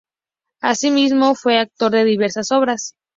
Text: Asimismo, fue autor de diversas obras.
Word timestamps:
Asimismo, 0.61 1.35
fue 1.35 1.59
autor 1.59 1.91
de 1.91 2.05
diversas 2.05 2.51
obras. 2.51 2.95